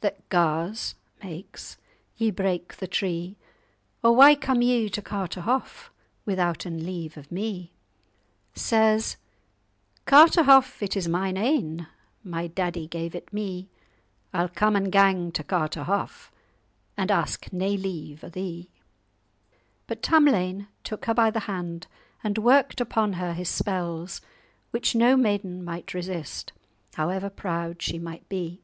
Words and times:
What 0.00 0.28
gars 0.30 0.96
(makes) 1.22 1.76
ye 2.16 2.32
break 2.32 2.78
the 2.78 2.88
tree? 2.88 3.36
Or 4.02 4.16
why 4.16 4.34
come 4.34 4.60
ye 4.60 4.88
to 4.88 5.00
Carterhaugh, 5.00 5.90
Withouten 6.26 6.84
leave 6.84 7.16
of 7.16 7.30
me?' 7.30 7.70
Says—'Carterhaugh 8.56 10.82
it 10.82 10.96
is 10.96 11.06
mine 11.06 11.36
ain; 11.36 11.86
My 12.24 12.48
daddy 12.48 12.88
gave 12.88 13.14
it 13.14 13.32
me: 13.32 13.68
I'll 14.34 14.48
come 14.48 14.74
and 14.74 14.90
gang 14.90 15.30
to 15.30 15.44
Carterhaugh, 15.44 16.30
And 16.96 17.12
ask 17.12 17.52
nae 17.52 17.76
leave 17.76 18.24
o' 18.24 18.28
thee.'" 18.28 18.68
But 19.86 20.02
Tamlane 20.02 20.66
took 20.82 21.04
her 21.04 21.14
by 21.14 21.30
the 21.30 21.38
hand 21.46 21.86
and 22.24 22.38
worked 22.38 22.80
upon 22.80 23.12
her 23.12 23.34
his 23.34 23.48
spells, 23.48 24.20
which 24.72 24.96
no 24.96 25.16
maiden 25.16 25.62
might 25.64 25.94
resist, 25.94 26.52
however 26.94 27.30
proud 27.30 27.80
she 27.80 28.00
might 28.00 28.28
be. 28.28 28.62